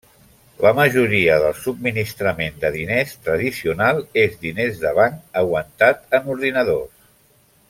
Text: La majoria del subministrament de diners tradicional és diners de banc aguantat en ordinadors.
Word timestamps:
La 0.65 0.69
majoria 0.77 1.35
del 1.43 1.53
subministrament 1.65 2.57
de 2.65 2.73
diners 2.77 3.13
tradicional 3.27 4.03
és 4.25 4.41
diners 4.47 4.83
de 4.87 4.97
banc 5.03 5.41
aguantat 5.45 6.19
en 6.21 6.31
ordinadors. 6.39 7.11